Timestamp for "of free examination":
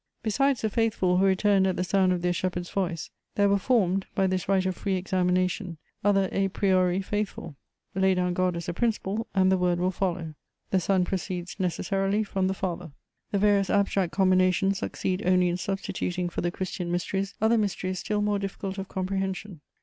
4.65-5.77